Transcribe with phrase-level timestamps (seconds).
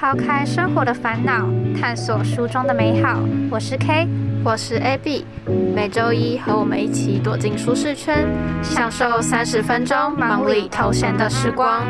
[0.00, 1.46] 抛开生活的烦恼，
[1.78, 3.20] 探索书中的美好。
[3.50, 4.08] 我是 K，
[4.42, 5.26] 我是 AB，
[5.74, 8.26] 每周一和我们一起躲进舒适圈，
[8.62, 11.84] 享受三十分钟忙里偷闲的时光。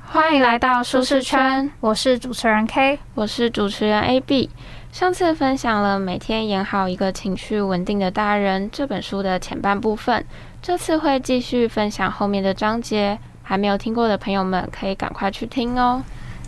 [0.00, 4.48] 欢迎来到舒适圈，我是主持人 K，我是主持人 AB。
[4.92, 10.22] 上次分享了每天演好一个情绪稳定的大人这本书的前半部分，
[10.60, 13.18] 这次会继续分享后面的章节。
[13.42, 16.02] 还没有听过的朋友们可以赶快去听哦。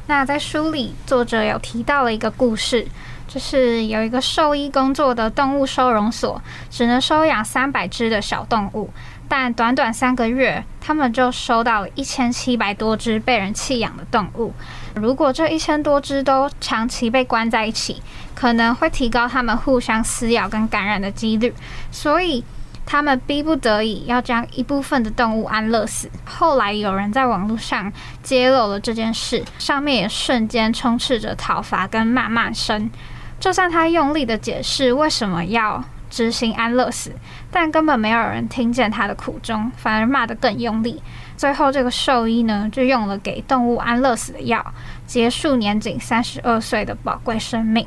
[0.06, 2.86] 那在书里，作者有提到了一个故事，
[3.26, 8.90] 就是有一个兽医工作的动物收容所，只能收养三百只的小动物。
[9.26, 14.52] 但短短三个月，他们就收到了一千七百多只被人弃养的动物。
[14.94, 18.02] 如果这一千多只都长期被关在一起，
[18.34, 21.52] 可能会提高他们互相撕咬跟感染的几率。
[21.90, 22.44] 所以，
[22.84, 26.08] 他们逼不得已要将一部分的动物安乐死。
[26.26, 27.90] 后来，有人在网络上
[28.22, 32.90] 揭露了这件事，上面也瞬间充斥着讨伐跟谩骂声。
[33.38, 35.84] 就算他用力的解释为什么要。
[36.10, 37.10] 执行安乐死，
[37.50, 41.02] 但根本没有人听见他的苦衷，反而骂得更用力。
[41.36, 44.64] 最后，这个兽医呢，就用了给动物安乐死的药，
[45.08, 47.84] 结束年仅三十二岁的宝贵生命。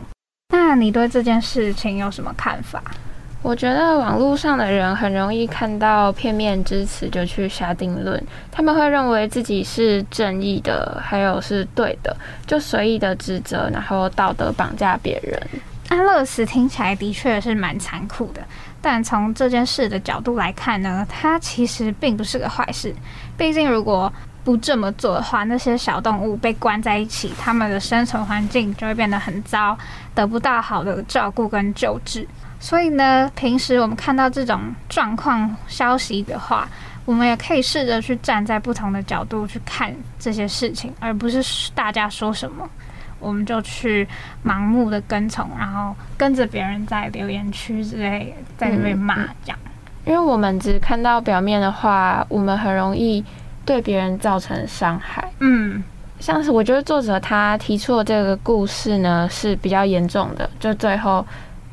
[0.49, 2.83] 那你对这件事情有什么看法？
[3.47, 12.13] 我觉得网络上的人很容易看到片面之词就去下定论，他们会认为自己是正义的，还有是对的，
[12.45, 15.41] 就随意的指责，然后道德绑架别人。
[15.87, 18.41] 安乐死听起来的确是蛮残酷的，
[18.81, 22.93] 但从这件事的角度来看呢，它其实并不是个坏事。
[23.37, 24.11] 毕竟如果
[24.43, 29.77] 不这么做的话，那些小动物被关在一起，它们的生存环境就会变得很糟，
[30.13, 32.27] 得不到好的照顾跟救治。
[32.59, 36.67] 所以呢，平时我们看到这种状况消息的话，
[37.05, 42.67] 我们也可以试着去站在不同的角度去看这些事情，而不是大家说什么。
[43.19, 44.07] 我们就去
[44.45, 49.57] 盲目的跟从，然后跟着别人在留言区之类在那边骂这样。
[50.05, 53.23] 因为我们只看到表面的话，我们很容易
[53.65, 55.27] 对别人造成伤害。
[55.39, 55.83] 嗯，
[56.19, 61.25] 像是我觉得作者他提出的这个故事呢是比较严重的，就最后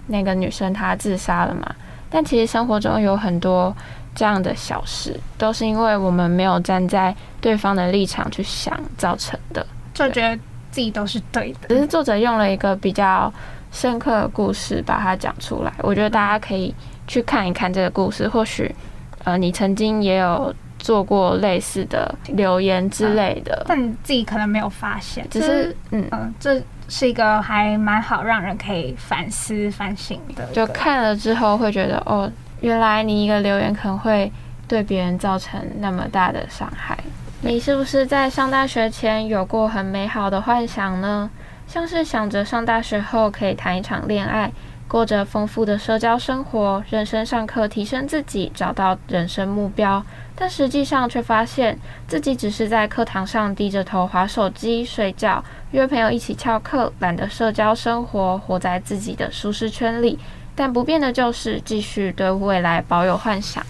[0.07, 1.75] 那个女生她自杀了嘛。
[2.11, 3.75] 但其实生活中有很多
[4.15, 10.39] 这样的小事，都是因为我们没有站在对方的立场去想造成的，就觉得。
[10.75, 13.33] 自己都是对的，只是作者用了一个比较
[13.71, 15.73] 深刻的故事把它讲出来。
[15.79, 16.75] 我觉得大家可以
[17.07, 18.75] 去看一看这个故事，或许
[19.23, 25.25] 呃你曾经也有做过类似的留言之类的，但你自己可能没有发现。
[25.31, 30.45] 只是嗯嗯，这是一个还蛮好让人可以反思反省的。
[30.53, 32.31] 就看了之后会觉得哦，
[32.61, 34.31] 原来你一个留言可能会
[34.69, 36.97] 对别人造成那么大的伤害。
[37.43, 41.31] 你是不是在上大学前有过很美好的幻想呢？
[41.67, 44.51] 像是想着上大学后可以谈一场恋爱，
[44.87, 50.05] 过着丰富的社交生活，认真上课提升自己，找到人生目标。
[50.37, 51.79] 但实际上却发现
[52.09, 60.19] 自己只是在课堂上低着头划手机、睡觉，约朋友一起翘课，懒得社交生活，活在自己的舒适圈里。
[60.57, 63.65] 但不变的就是继续对未来保有幻想。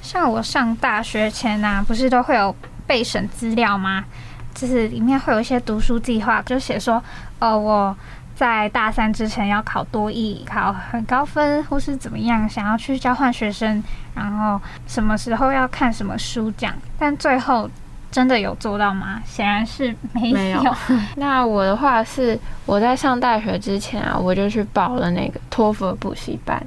[0.00, 2.54] 像我上大学前呐，不是都会有
[2.86, 4.04] 备审资料吗？
[4.54, 7.02] 就是里面会有一些读书计划，就写说，
[7.38, 7.96] 哦，我
[8.42, 13.80] 在大三之前要考多艺，考很高分，或是怎么样，想要去交换学生，
[14.16, 17.70] 然后什么时候要看什么书讲，但最后。
[18.10, 19.22] 真的有做到吗？
[19.24, 20.62] 显然是没有。
[21.16, 26.62] 那我的话是，我在上大学之前啊，我就去报了那个托福补习班。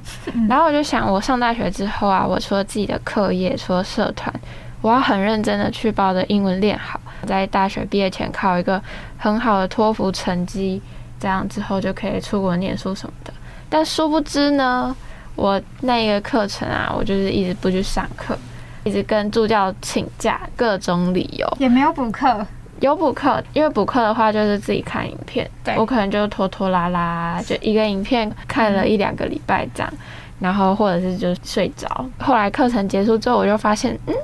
[0.48, 4.34] 然后我就想，我上大学之后啊，我除了自己的课业，除了社团，
[4.80, 8.82] 我要很认真的去把我的英文练好，在大学毕业前考一个
[9.16, 10.82] 很好的托福成绩，
[11.18, 13.32] 这样之后就可以出国念书什么的。
[13.68, 14.94] 但殊不知呢，
[15.34, 18.36] 我那一个课程啊，我就是一直不去上课。
[18.84, 22.46] 一直跟助教请假，各种理由也没有补课，
[22.78, 29.92] 有补课，因为补课的话就是自己看影片，我可能就拖拖拉拉，就一个影片看了一两个礼拜这样，
[30.38, 32.06] 然后或者是就睡着。
[32.20, 34.14] 后来课程结束之后，我就发现，嗯，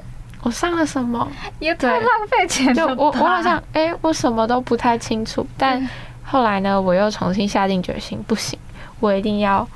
[0.45, 1.27] 我上了什么？
[1.59, 2.75] 也太浪费钱了。
[2.75, 5.45] 就我我好像，哎，我什么都不太清楚。
[5.59, 5.85] 但
[6.25, 8.59] 后来呢，我又重新下定决心，不行，
[9.01, 9.67] 我一定要。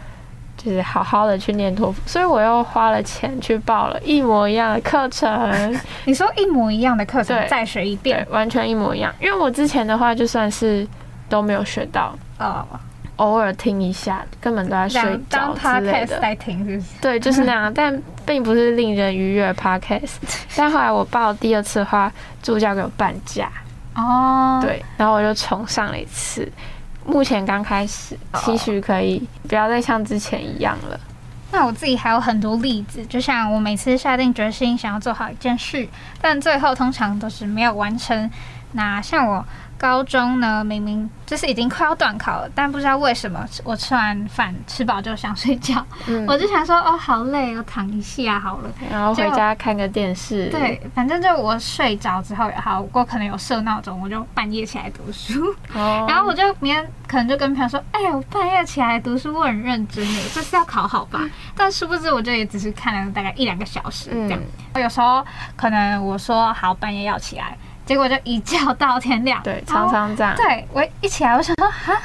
[0.59, 5.79] 就是好好的去念托福，所以我又花了钱去报了一模一样的课程。
[6.07, 9.15] 你说一模一样的课程再学一遍，完全一模一样。
[9.21, 10.85] 因为我之前的话就算是
[11.29, 12.67] 都没有学到哦，
[13.17, 16.19] 偶尔听一下，根本都在睡觉之类的。
[16.19, 16.87] 在听是不是？
[17.03, 20.15] 对，就是那样，但并不是令人愉悦 podcast。
[20.57, 22.11] 但后来我报第二次的话，
[22.43, 23.53] 助教给我半价
[23.97, 26.51] 哦，对，然后我就重上了一次。
[27.05, 31.01] 目前刚开始，期许可以不要再像之前一样了。
[31.53, 35.89] 那我自己还有很多例子，就像我每次下定决心想要做好一件事，
[36.21, 38.31] 但最后通常都是没有完成。
[38.73, 39.45] 那像我。
[39.79, 45.85] 高中呢，明明就是已经快要断考了，但不知道为什么，我吃完饭吃饱就想睡觉。
[46.27, 50.47] 我就想说，哦，好累，我躺一下好了，然后回家看个电视。
[50.47, 55.55] 对，反正就我睡着之后，好，我可能有设闹钟，我就半夜起来读书。
[55.75, 61.21] 然后我就明天可能就跟朋友说，哎，我半夜起来读书，我很认真诶，这是要考好吧？
[61.55, 64.41] 但殊不知，我就也只是看了大概一两个小时这样。
[64.73, 65.23] 我有时候
[65.55, 67.59] 可能我说好半夜要起来。
[67.87, 70.35] 结果就一觉到天亮，对，常常这样。
[70.37, 72.03] 对我一起来，我想说啊，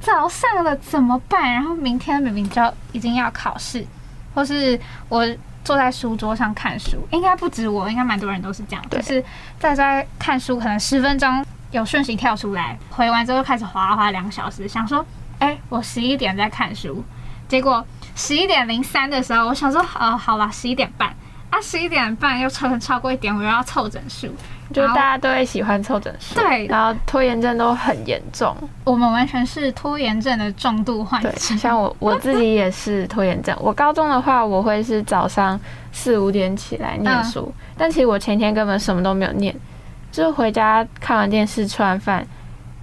[0.00, 1.52] 早上了怎么办？
[1.52, 3.84] 然后明天明明就已经要考试，
[4.32, 4.78] 或是
[5.08, 5.26] 我
[5.64, 9.22] 坐在书桌上看书，应该不止我，应该蛮多人都是这样，就是
[9.58, 15.04] 在在看书，可能十分钟有讯息跳出来，回完之后开始划划两小时，想说，
[15.40, 17.02] 哎，我十一点在看书，
[17.48, 17.84] 结果
[18.14, 21.08] 十一点零三的时候，我想说，呃，好了，十一点半，
[21.50, 24.28] 啊，十一点半又超超过一点，我又要凑整数。
[24.72, 28.56] 就大家都会喜欢凑整数，对，然后拖延症都很严重。
[28.84, 31.30] 我们完全是拖延症的重度患者。
[31.36, 33.56] 像我我自己也是拖延症。
[33.60, 35.60] 我高中的话，我会是早上
[35.92, 39.54] 四五点起来念书，但其实我前天根本什么都没有念，
[40.10, 42.26] 就是回家看完电视，吃完饭。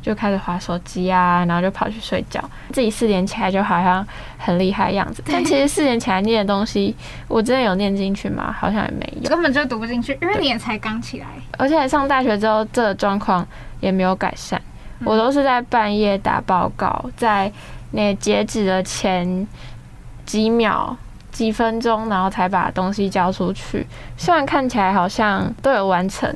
[0.02, 2.44] 就开始划手机啊，然后就跑去睡觉。
[2.72, 4.06] 自己四点起来就好像
[4.38, 6.96] 很厉害样子，但其实 四点起来念的东西，
[7.28, 8.56] 我真的有念进去吗？
[8.58, 11.28] 好像也没有，根本就读不进去，因为你也才刚起来。
[11.58, 13.46] 而且上大学之后，这个状况
[13.80, 14.60] 也没有改善。
[15.04, 17.52] 我都是在半夜打报告，在
[17.92, 19.48] 那截止的前
[20.26, 20.96] 几秒、
[21.32, 23.86] 几分钟，然后才把东西交出去。
[24.16, 26.32] 虽然看起来好像都有完成。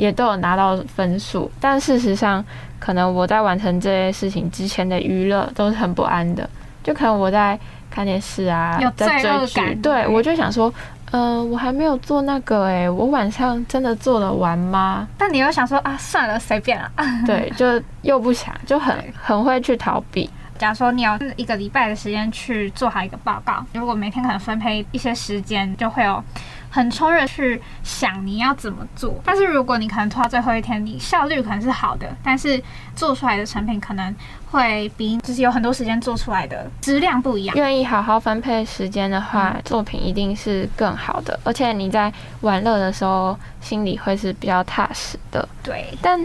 [0.00, 2.42] 也都有拿到分数，但事实上，
[2.78, 6.48] 可能我在完成这些事情之前的娱乐都是很不安的。
[6.82, 7.58] 就可能我在
[7.90, 10.72] 看电视啊，在追剧，对我就想说，
[11.10, 15.06] 嗯，我还没有做那个，诶，我晚上真的做得完吗？
[15.18, 16.90] 但你又想说啊，算了，随便了。
[17.26, 17.66] 对，就
[18.00, 20.30] 又不想，就很很会去逃避。
[20.56, 26.24] 假如说你有一个礼拜的时间去做好一个报告，如果每天可能分配一些时间，就会有。
[26.70, 32.62] 很冲着去想你要怎么做，但是如果你可能拖到最后一天，你效率可能是好的，但是
[32.94, 34.14] 做出来的成品可能
[34.50, 37.56] 会比就是有很多时间做出来的质量不一样。
[37.56, 42.12] 愿意好好分配时间的话，作品一定是更好的，而且你在
[42.42, 45.48] 玩乐的时候心里会是比较踏实的。
[45.62, 46.20] 对，但。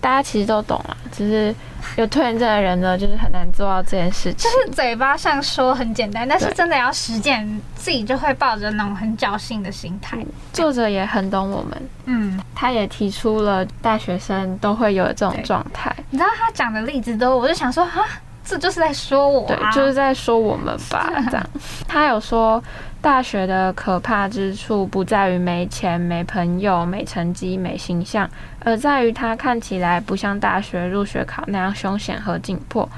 [0.00, 1.54] 大家其实都懂啊，只是
[1.96, 4.50] 有拖延症的人呢，就是很难做到这件事情。
[4.50, 10.16] 就是嘴巴上说很简单，但是真的要实践，自己就会抱着那种很侥幸的心态。
[10.52, 15.94] 作者也很懂我们，嗯，他也提出了大学生都会有这种状态。
[16.10, 18.06] 你知道他讲的例子都，我就想说啊，
[18.44, 21.46] 这就是在说我，对，就是在说我们吧， 这样。
[21.86, 22.62] 他有说。
[23.00, 28.28] 大学的可怕之处不在于没钱、没朋友、没成绩、没形象，
[28.64, 32.88] 而在于它看起来不像大学入学考那样凶险和紧迫，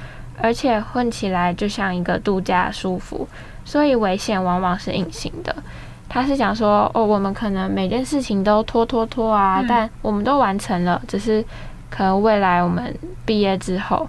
[0.41, 3.29] 而且混起来就像一个度假舒服。
[3.65, 5.55] 所以危险往往是隐形的。
[6.09, 11.45] 他是想说，哦，我们可能每件事情都拖拖拖啊，但我们都完成了，只是
[11.91, 12.93] 可能未来我们
[13.27, 14.09] 毕业之后，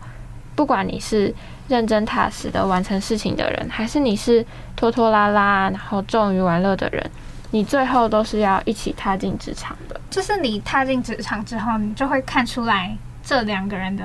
[0.56, 1.36] 不管你是。
[1.72, 7.10] 认真踏实的完成事情的人，还是你是拖拖拉拉，然后重于玩乐的人，
[7.52, 9.98] 你最后都是要一起踏进职场的。
[10.10, 14.04] 就是你踏进职场之后，你就会看出来这两个人的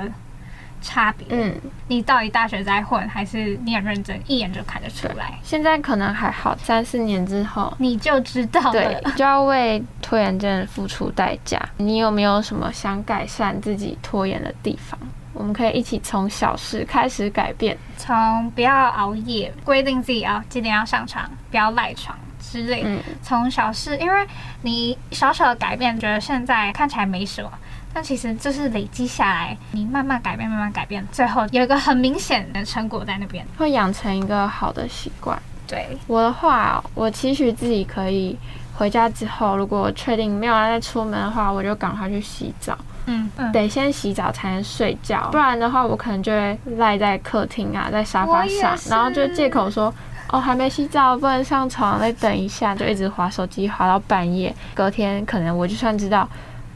[0.81, 1.27] 差别。
[1.31, 1.53] 嗯，
[1.89, 5.37] 你到底大学在混，还是你很认真，一眼就看得出来。
[5.43, 11.61] 现在可能还好，三四年之后你就知道了，就要为拖延症付出代价。
[11.79, 14.97] 你有没有什么想改善自己拖延的地方？
[15.37, 22.83] 我们可以一起从小事开始改变，从不要熬夜，规定自己要几点要上床，不要赖床之类。
[22.85, 24.27] 嗯，从小事，因为
[24.63, 27.53] 你小小的改变，觉得现在看起来没什么，
[27.93, 35.39] 但其实就是累积下来，你慢慢改变，慢慢改变，最后有一个很明显的成果在那边，会养成一个好的习惯。
[35.69, 38.39] 对我的话，我期许自己可以
[38.75, 42.79] 回家之后，如果确定没有人再出门的话，我就赶快去洗澡。
[43.07, 49.93] 嗯，得先洗澡才能睡觉，不然的话，我可能就会赖在客厅啊，在沙发上，然后就借口说，
[50.31, 54.55] 哦，还没洗澡，不能上床，再等一下，就一直划手机划到半夜。
[54.75, 56.29] 隔天可能我就算知道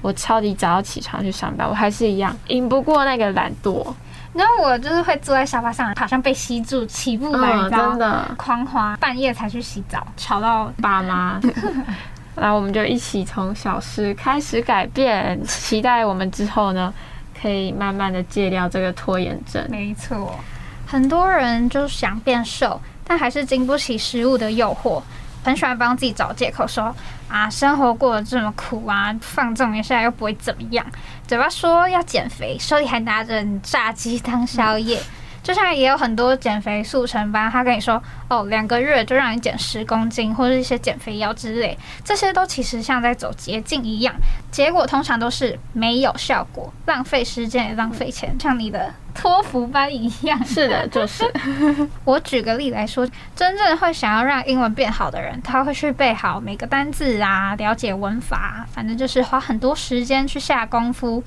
[0.02, 3.84] 我超级早要起床去上班，我还是一样赢不过那个懒惰。
[4.32, 11.40] 然后我就是会坐在沙发上，好像被吸住，起不来，真的狂滑，半夜才去洗澡，吵到爸妈。
[12.42, 16.92] 那我们就一起从小事开始改变，期待我们之后呢，
[17.38, 19.62] 可以慢慢的戒掉这个拖延症。
[19.68, 20.40] 没错，
[20.86, 25.02] 很多人就想变瘦，但还是经不起食物的诱惑，
[25.44, 26.96] 很喜欢帮自己找借口说
[27.28, 30.84] 啊，生活过得这么苦啊，放纵一下又不会怎么样。
[31.26, 34.98] 嘴巴说要减肥，手里还拿着炸鸡当宵夜。
[35.42, 44.14] 就像也有很多减肥速成班，他跟你说哦，两个月就让你减十公斤，或者一些减肥药之类，这些都其实像在走捷径一样，
[44.50, 50.44] 结果通常都是没有效果，浪费时间也浪费钱，像你的托福班一样。
[50.44, 51.24] 是的， 就是。
[52.04, 61.22] 我举个例来说，真正会想要让英文变好的人，他会去背好每个单字啊，了解文法，反正就是花很多时间去下功夫。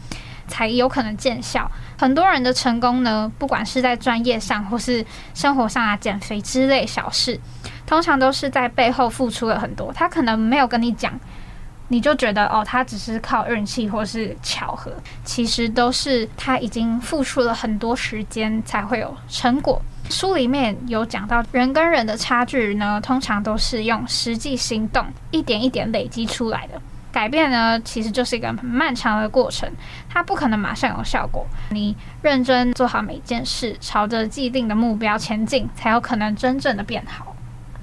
[0.48, 1.70] 才有可能见效。
[1.98, 7.40] 很多人的成功呢，不管是在专业上或是生活上啊，减肥之类小事，
[7.86, 9.92] 通常都是在背后付出了很多。
[9.94, 11.18] 他可能没有跟你讲，
[11.88, 14.92] 你就觉得哦，他只是靠运气或是巧合，
[15.24, 19.82] 其实都是他已经付出了很多时间才会有成果。
[20.10, 26.82] 书里面有讲到，人跟人的差距呢，通常都是用实际行动一点一点累积出来的。
[27.14, 29.72] 改变呢，其实就是一个很漫长的过程，
[30.10, 31.46] 它不可能马上有效果。
[31.70, 37.36] 你认真做好每件事，朝着既定的目标前进，才有可能真正的变好。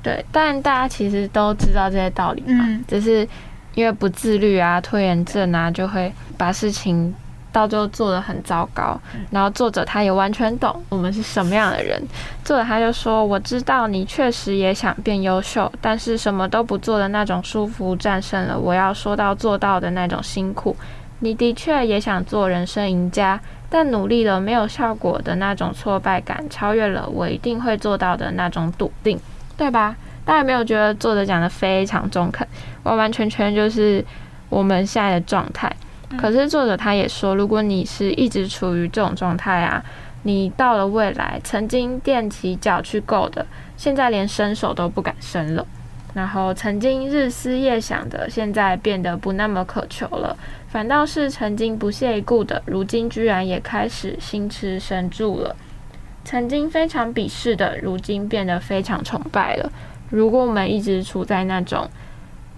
[0.02, 3.26] 对，但大家其实都知道这些道理嘛，只是
[3.74, 7.14] 因为不自律啊、拖延症啊，就会把事情。
[7.52, 12.00] 到最后做的很糟糕，然后作者他也完全懂我们是什么样的人。
[12.44, 20.76] 作者他就说：“我知道你确实也想变优秀，但是什么都不做的那种舒服战胜了我要说到做到的那种辛苦。
[21.20, 23.38] 你的确也想做人生赢家，
[23.68, 29.18] 但努力了没有效果的那种挫败感超越了我一定会做到的那种笃定，
[29.56, 29.96] 对吧？
[30.24, 32.46] 大家没有觉得作者讲的非常中肯，
[32.84, 34.04] 完完全全就是
[34.48, 35.70] 我们现在的状态。”
[36.18, 39.82] 可是作者他也说，如果你是一直处于这种状态啊，
[40.24, 45.64] 你到了未来曾经踮起脚去够的，现在连伸手都不敢伸了；
[46.12, 50.36] 然后曾经日思夜想的，现在变得不那么渴求了；
[50.68, 55.54] 反倒是曾经不屑一顾的，如今居然也开始心驰神助了；
[56.24, 59.70] 曾经非常鄙视的，如今变得非常崇拜了。
[60.10, 61.88] 如果我们一直处在那种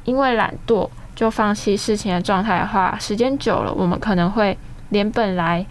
[0.05, 4.57] 因为懒惰，就放弃事情的状态的话，时间久了，我们可能会
[4.91, 5.65] 连本来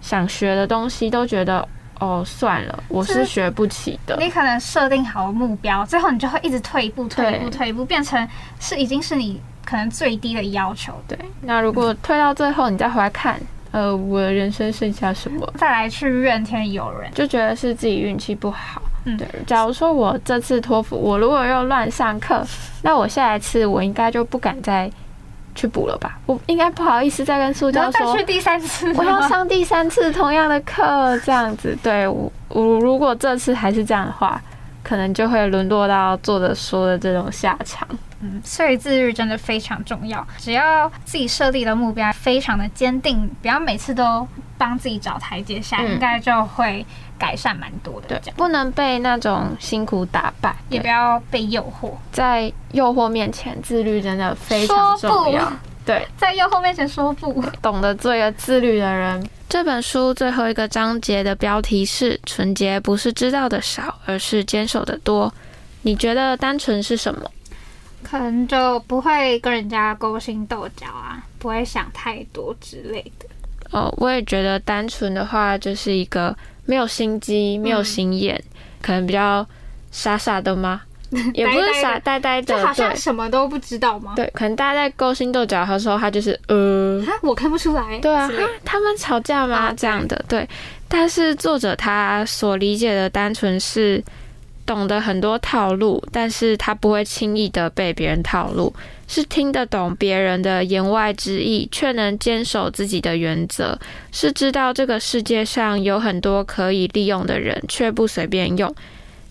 [0.00, 1.66] 想学的东西都觉得
[2.00, 4.16] 哦，算了，我是学不起的。
[4.18, 8.28] 你可能设定好目标，最后你就会一直退一步、退一步、退一步，变成
[8.58, 10.92] 是已经是你可能最低的要求。
[11.06, 13.40] 对，那如果退到最后，你再回来看，
[13.74, 15.52] 呃，我的人生剩下什么？
[15.58, 18.80] 再来去怨天尤人，就觉得是自己运气不好。
[19.04, 19.26] 嗯，对。
[19.48, 22.46] 假如说我这次托福，我如果又乱上课，
[22.82, 24.88] 那我下一次我应该就不敢再
[25.56, 26.16] 去补了吧？
[26.26, 31.76] 我应该不好意思再跟苏教授再去第三次，我要上第三次同样的课，这样子。
[31.82, 34.40] 对我，我如果这次还是这样的话，
[34.84, 37.88] 可能就会沦落到作者说的这种下场。
[38.20, 40.24] 嗯，所以自律真的非常重要。
[40.38, 44.26] 只要自己设立的目标非常的坚定，不要每次都
[44.56, 46.86] 帮自己找台阶下，应该就会。
[47.16, 51.92] 改善蛮多的，对，不能被那种辛苦打败，也不要被诱惑。
[52.10, 55.50] 在诱惑面前，自律真的非常重要。
[55.84, 59.28] 对，在诱惑面前说不，懂得做一个自律的人。
[59.48, 65.32] 这本书最后一个章节的标题是“纯洁不是知道的少，而是坚守的多”。
[65.82, 67.30] 你觉得单纯是什么？
[68.02, 73.26] 可能就不会跟人家勾心斗角啊，不会想太多之类的。
[73.70, 76.36] 哦，我也觉得单纯的话就是一个。
[76.66, 78.42] 没有心机，没有心眼，
[78.80, 79.46] 可能比较
[79.90, 80.80] 傻傻的吗？
[81.34, 84.12] 也不是傻呆呆的，就好像什么都不知道吗？
[84.16, 87.98] 对，可能大家在勾心斗角的时候，他就是呃，我看不出来。
[88.00, 88.30] 对啊，
[88.64, 89.72] 他们吵架吗？
[89.76, 90.48] 这样的对，
[90.88, 94.02] 但是作者他所理解的单纯是。
[94.66, 98.74] 懂得很多套路，但是他不会轻易的被别人套路，
[99.06, 103.78] 是听得懂别人的言外之意，却能坚守自己的原则，
[104.10, 108.74] 是知道这个世界上有很多可以利用的人，却不随便用，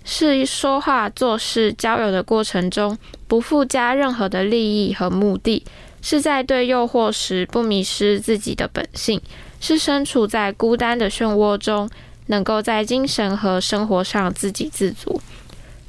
[0.03, 5.65] 是说话做事交友的过程中不附加任何的利益和目的，
[6.01, 9.21] 是在对诱惑时不迷失自己的本性，
[9.59, 11.89] 是身处在孤单的漩涡中。
[12.27, 15.21] 能够在精神和生活上自给自足。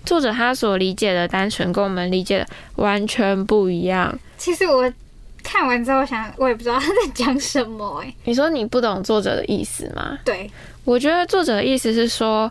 [0.04, 4.12] 作者他所理解的单纯，跟我们理解的完全不一样。
[4.36, 4.92] 其实我
[5.44, 8.02] 看完之后想，我也不知道他在讲什么。
[8.02, 10.18] 哎，你说你不懂作者的意思吗？
[10.24, 10.50] 对，
[10.82, 12.50] 我觉得作者的意思是说，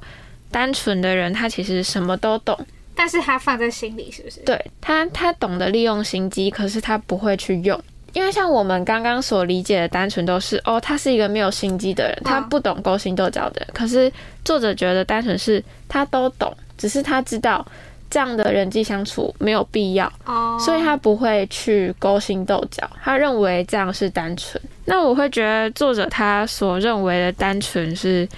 [0.53, 2.57] 单纯的人他其实什么都懂，
[2.95, 4.39] 但是他放在心里，是不是？
[4.41, 7.77] 对他，他懂得利用心机，可是他不会去用。
[8.13, 13.69] 因为像我们刚刚所理解的单纯，都是哦，他是一个没有心机的人，他不懂勾心斗角的人。
[13.73, 14.11] 可是
[14.45, 17.65] 作者觉得单纯是他都懂，只是他知道
[18.11, 22.87] 这样的人际相处没有必要，哦，所以他不会去勾心斗角。
[23.03, 24.61] 他认为这样是单纯。
[24.85, 28.29] 那我会觉得作者他所认为的单纯是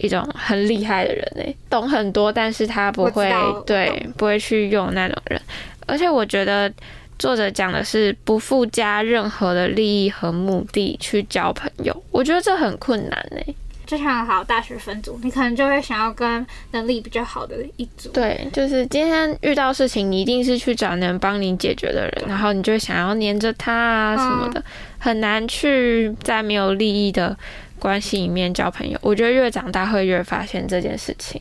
[0.00, 3.32] 一种很厉害的人诶，懂很多，但是他不会
[3.66, 5.40] 对不会去用那种人。
[5.86, 6.72] 而且我觉得。
[7.18, 13.54] 作者讲的是不附加任何的利益和目的去交朋友，我觉得这很困难呢。
[13.86, 18.10] 就像好大学分组，你可能就会想要跟能力比较好的一组。
[18.10, 24.62] 对，就是今天遇到事情，你一定是去找能帮你解决的人，然后你就想要黏着他啊什么的，
[24.98, 27.34] 很难去在没有利益的
[27.78, 28.98] 关系里面交朋友。
[29.02, 31.40] 我觉得越长大会越发现这件事情。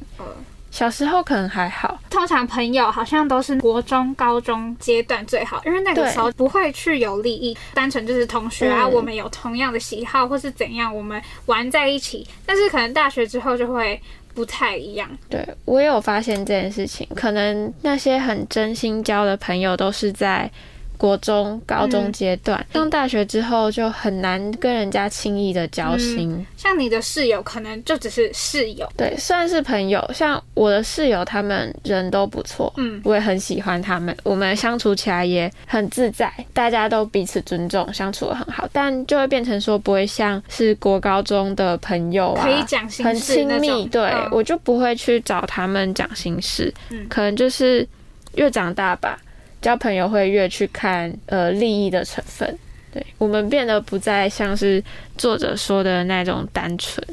[0.71, 12.27] 小时候可能还好，通常朋友好像都是国中、高中阶段最好，因为那个时候不会去有利益，单纯就是同学啊，我们有同样的喜好或是怎样，我们玩在一起。
[12.45, 13.97] 但是可能大学之后就会
[14.33, 15.09] 不太一样。
[15.29, 20.51] 对我也有发现这件事情，可能那些很真心交的朋友都是在。
[20.97, 26.45] 国中、高中阶段，上大学之后就很难跟人家轻易的交心。
[26.57, 30.03] 像你的室友，可能就只是室友，对，算是朋友。
[30.13, 38.67] 像我的室友，他们人都不错，嗯，我也很喜欢他们，我们相处起来也很自在，大家都彼此尊重，相处的很好。
[38.71, 43.85] 但就会变成说，不会像是国高中的朋友啊，可以讲心事，很亲密。
[43.87, 47.87] 对我就不会去找他们讲心事，嗯，可能就是
[48.35, 49.19] 越长大吧。
[49.61, 52.57] 交朋友会越去看呃利益的成分，
[52.93, 54.83] 对我们变得不再像是
[55.17, 57.03] 作者说的那种单纯，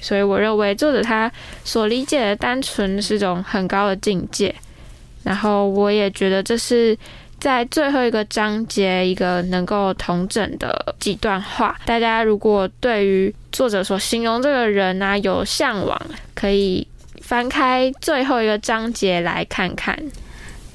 [0.00, 1.30] 所以我认为作者他
[1.64, 4.54] 所理解的单纯是种很高的境界。
[5.24, 6.96] 然后我也觉得这是
[7.38, 11.78] 在最后一个章节一个能够同整的几段话。
[11.84, 16.00] 大家如果对于作者所形容这个人啊有向往，
[16.34, 16.86] 可以
[17.20, 19.98] 翻开最后一个章节来看看。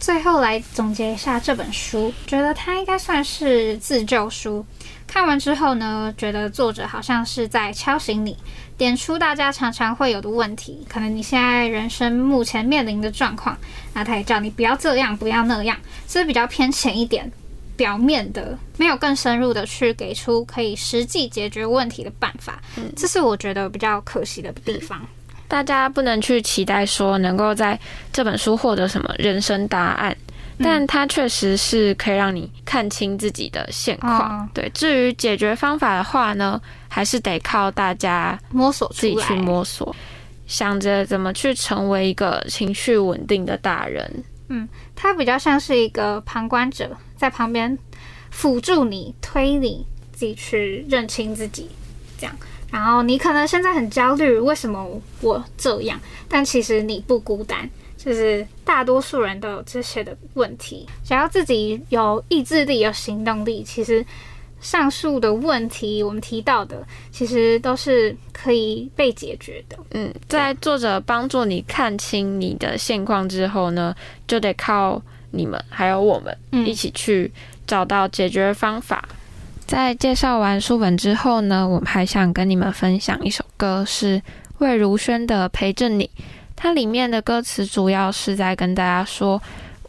[0.04, 4.66] 最后来总结一下这本书，觉得它应该算是自救书。
[5.08, 8.38] 看完之后呢，觉得作者好像是在敲醒你，
[8.78, 13.58] 点出大家常常会有的问题，可能你现在人生目前面临的状况。
[13.94, 17.32] 那他也叫你不要这样，不要那样，这是比较偏浅一点、
[17.78, 22.62] 表面的，没有更深入的去给出可以实际解决问题的办法。
[22.98, 25.02] 这是我觉得比较可惜的地方。
[25.48, 27.80] 大家不能去期待说能够在
[28.12, 30.16] 这本书获得什么人生答案，
[30.58, 34.50] 但它确实是可以让你看清自己的现况。
[34.54, 39.96] 对，至于解决方法的话呢，还是得靠大家摸索自己去摸索，
[40.48, 44.24] 想着怎么去成为一个情绪稳定的大人。
[44.50, 47.78] 嗯，他比较像是一个旁观者，在旁边
[48.32, 51.70] 辅助你、推你自己去认清自己，
[52.18, 52.36] 这样。
[52.74, 54.84] 然后你可能现在很焦虑，为什么
[55.22, 56.00] 我这样？
[56.28, 60.88] 但其实你不孤单，就是大多数人都有这些的问题。
[61.06, 64.04] 只要自己有意志力、有行动力，其实
[64.60, 69.78] 上述的问题我们提到的，其实都是可以被解决的。
[69.92, 73.96] 嗯，在作者帮助你看清你的现况之后呢，
[74.28, 77.32] 就得靠你们还有我们一起去
[77.68, 79.08] 找到解决方法。
[79.74, 84.22] 在介绍完书本之后呢，我们还想跟你们分享一首歌，是
[84.60, 86.06] 魏如萱的《陪着你》。
[86.56, 89.42] 它里面的歌词主要是在跟大家说，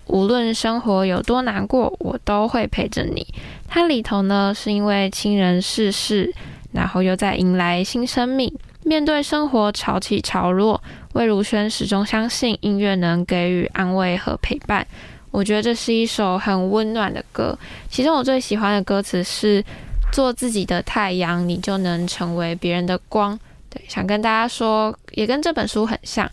[0.06, 3.26] 无论生活有多难过，我都会陪着你。
[3.68, 6.32] 它里头呢，是因为亲人逝世，
[6.72, 8.50] 然后又在迎来新生命，
[8.84, 14.86] 面对生活潮起潮落，魏如萱始终相信音乐能给予安慰和陪伴。
[15.34, 17.58] 我觉得这是一首很温暖的歌。
[17.90, 19.62] 其中我最喜欢的歌词是
[20.12, 23.36] “做自己的太阳，你就能成为别人的光”。
[23.68, 26.30] 对，想跟大家说，也跟这本书很像。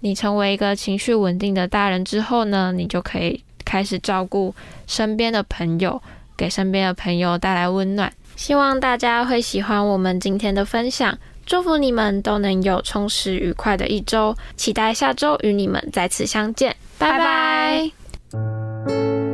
[0.00, 4.54] 你成为一个情绪稳定的大人之后呢，你就可以开始照顾
[4.86, 6.00] 身边的朋友，
[6.34, 8.10] 给身边的朋友带来温暖。
[8.34, 14.34] 希望大家会喜欢我们今天的分享，祝福你们都能有充实愉快的一周。
[14.56, 17.97] 期待下周与你们再次相见，拜拜。
[18.88, 19.27] 就是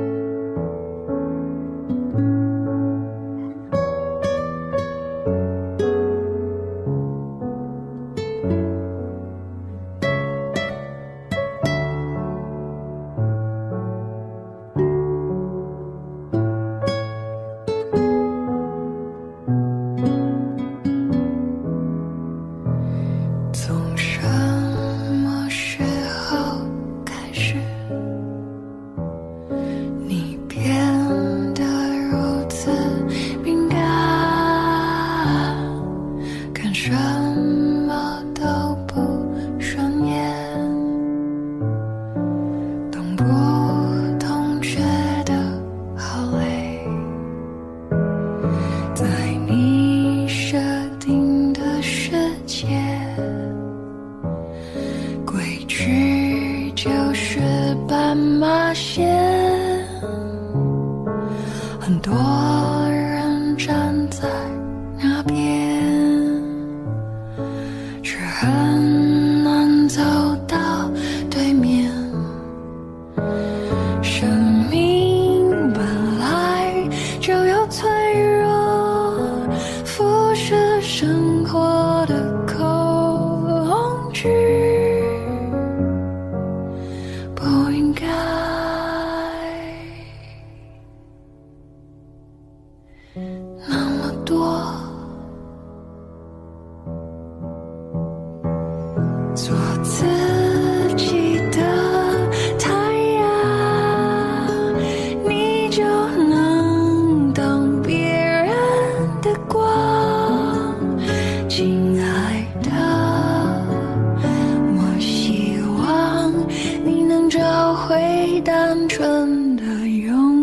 [119.14, 120.33] 真的拥